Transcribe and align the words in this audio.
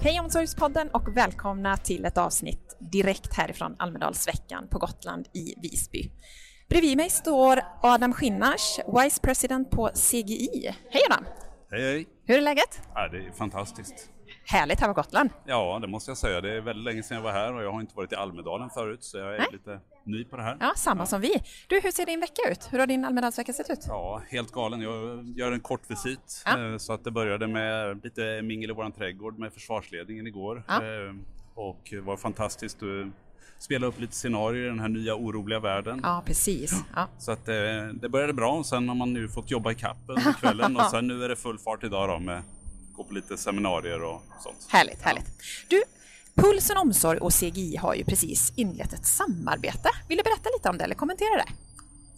Hej 0.00 0.20
Omsorgspodden 0.20 0.88
och 0.88 1.16
välkomna 1.16 1.76
till 1.76 2.04
ett 2.04 2.18
avsnitt 2.18 2.76
direkt 2.78 3.34
härifrån 3.34 3.76
Almedalsveckan 3.78 4.68
på 4.68 4.78
Gotland 4.78 5.26
i 5.34 5.54
Visby. 5.62 6.10
Bredvid 6.68 6.96
mig 6.96 7.10
står 7.10 7.60
Adam 7.82 8.12
Skinnars, 8.12 8.78
Vice 9.02 9.20
President 9.22 9.70
på 9.70 9.88
CGI. 9.94 10.74
Hej 10.90 11.02
Adam! 11.10 11.24
Hej 11.70 11.82
hej! 11.82 12.06
Hur 12.24 12.36
är 12.36 12.40
läget? 12.40 12.82
Ja, 12.94 13.08
det 13.08 13.18
är 13.18 13.32
fantastiskt. 13.32 14.10
Härligt 14.50 14.80
här 14.80 14.88
på 14.88 14.94
Gotland. 14.94 15.30
Ja, 15.46 15.78
det 15.82 15.86
måste 15.86 16.10
jag 16.10 16.18
säga. 16.18 16.40
Det 16.40 16.52
är 16.56 16.60
väldigt 16.60 16.84
länge 16.84 17.02
sedan 17.02 17.16
jag 17.16 17.24
var 17.24 17.32
här 17.32 17.54
och 17.54 17.62
jag 17.62 17.72
har 17.72 17.80
inte 17.80 17.96
varit 17.96 18.12
i 18.12 18.14
Almedalen 18.14 18.70
förut 18.70 19.04
så 19.04 19.18
jag 19.18 19.34
är 19.34 19.38
Nej. 19.38 19.48
lite 19.52 19.80
ny 20.04 20.24
på 20.24 20.36
det 20.36 20.42
här. 20.42 20.56
Ja, 20.60 20.72
samma 20.76 21.06
som 21.06 21.20
vi. 21.20 21.42
Du, 21.66 21.80
hur 21.80 21.90
ser 21.90 22.06
din 22.06 22.20
vecka 22.20 22.42
ut? 22.50 22.68
Hur 22.72 22.78
har 22.78 22.86
din 22.86 23.04
Almedalsvecka 23.04 23.52
sett 23.52 23.70
ut? 23.70 23.84
Ja, 23.88 24.22
helt 24.28 24.52
galen. 24.52 24.80
Jag 24.80 25.24
gör 25.36 25.52
en 25.52 25.60
kort 25.60 25.90
visit. 25.90 26.42
Ja. 26.46 26.72
Eh, 26.72 26.76
Så 26.78 26.92
att 26.92 27.04
det 27.04 27.10
började 27.10 27.46
med 27.46 28.00
lite 28.04 28.42
mingel 28.42 28.70
i 28.70 28.72
våran 28.72 28.92
trädgård 28.92 29.38
med 29.38 29.52
försvarsledningen 29.52 30.26
igår. 30.26 30.62
Ja. 30.68 30.74
Eh, 30.74 31.14
Och 31.54 31.80
det 31.90 32.00
var 32.00 32.16
fantastiskt 32.16 32.78
spela 33.58 33.86
upp 33.86 34.00
lite 34.00 34.14
scenarier 34.14 34.64
i 34.64 34.68
den 34.68 34.80
här 34.80 34.88
nya 34.88 35.14
oroliga 35.14 35.60
världen. 35.60 36.00
Ja, 36.02 36.22
precis. 36.26 36.84
Ja. 36.96 37.08
Så 37.18 37.32
att 37.32 37.48
eh, 37.48 37.54
det 37.94 38.08
började 38.08 38.32
bra 38.32 38.52
och 38.52 38.66
sen 38.66 38.88
har 38.88 38.96
man 38.96 39.12
nu 39.12 39.28
fått 39.28 39.50
jobba 39.50 39.70
i 39.70 39.74
kapp 39.74 39.96
under 40.06 40.32
kvällen 40.32 40.76
och 40.76 40.82
sen 40.90 41.06
nu 41.06 41.24
är 41.24 41.28
det 41.28 41.36
full 41.36 41.58
fart 41.58 41.84
idag 41.84 42.08
då 42.08 42.18
med 42.18 42.42
gå 42.98 43.04
på 43.04 43.14
lite 43.14 43.36
seminarier 43.36 44.02
och 44.02 44.22
sånt. 44.42 44.66
Härligt, 44.68 45.02
härligt. 45.02 45.26
Du, 45.68 45.82
Pulsen 46.34 46.76
Omsorg 46.76 47.18
och 47.18 47.32
CGI 47.32 47.76
har 47.76 47.94
ju 47.94 48.04
precis 48.04 48.52
inlett 48.56 48.92
ett 48.92 49.06
samarbete. 49.06 49.88
Vill 50.08 50.18
du 50.18 50.22
berätta 50.22 50.50
lite 50.56 50.68
om 50.68 50.78
det 50.78 50.84
eller 50.84 50.94
kommentera 50.94 51.36
det? 51.36 51.52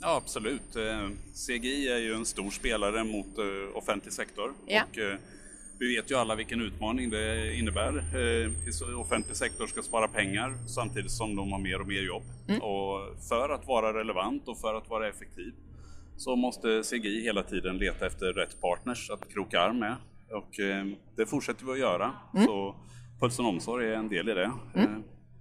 Ja, 0.01 0.17
absolut. 0.17 0.77
Eh, 0.77 1.09
CGI 1.47 1.89
är 1.89 1.99
ju 1.99 2.15
en 2.15 2.27
stor 2.27 2.51
spelare 2.51 3.05
mot 3.05 3.39
eh, 3.39 3.77
offentlig 3.77 4.13
sektor. 4.13 4.53
Ja. 4.67 4.83
Och, 4.91 4.99
eh, 4.99 5.19
vi 5.79 5.97
vet 5.97 6.11
ju 6.11 6.15
alla 6.15 6.35
vilken 6.35 6.61
utmaning 6.61 7.11
det 7.11 7.55
innebär. 7.55 8.05
Offentlig 9.01 9.37
sektor 9.37 9.67
ska 9.67 9.83
spara 9.83 10.09
pengar 10.09 10.55
samtidigt 10.67 11.11
som 11.11 11.37
de 11.37 11.53
har 11.53 11.59
mer 11.59 11.81
och 11.81 11.87
mer 11.87 12.03
jobb. 12.03 12.23
Och 12.63 13.25
för 13.29 13.49
att 13.49 13.67
vara 13.67 13.99
relevant 13.99 14.49
och 14.49 14.59
för 14.59 14.75
att 14.75 14.91
vara 14.91 15.09
effektiv 15.09 15.53
så 16.17 16.37
måste 16.37 16.83
CGI 16.83 17.23
hela 17.23 17.43
tiden 17.43 17.79
leta 17.79 18.07
efter 18.07 18.33
rätt 18.33 18.61
partners 18.61 19.11
att 19.11 19.33
kroka 19.33 19.61
arm 19.61 19.79
med. 19.79 19.97
Och 20.31 20.61
eh, 20.61 20.87
det 21.17 21.27
fortsätter 21.27 21.67
vi 21.67 21.73
att 21.73 21.79
göra. 21.79 22.13
Så 22.47 22.77
Pulsen 23.21 23.45
Omsorg 23.45 23.89
är 23.89 23.95
en 23.95 24.09
del 24.09 24.29
i 24.29 24.35
det. 24.35 24.53
Eh, 24.75 24.85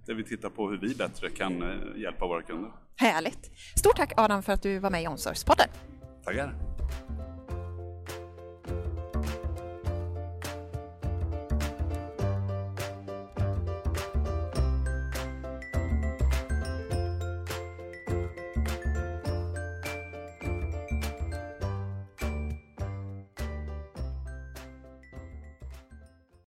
där 0.06 0.14
vi 0.14 0.24
tittar 0.24 0.50
på 0.50 0.70
hur 0.70 0.78
vi 0.78 0.94
bättre 0.94 1.30
kan 1.30 1.62
eh, 1.62 2.00
hjälpa 2.00 2.26
våra 2.26 2.42
kunder. 2.42 2.70
Härligt. 2.96 3.50
Stort 3.78 3.96
tack 3.96 4.12
Adam 4.16 4.42
för 4.42 4.52
att 4.52 4.62
du 4.62 4.78
var 4.78 4.90
med 4.90 5.02
i 5.02 5.06
Omsorgspodden. 5.06 5.68
Tackar! 6.24 6.69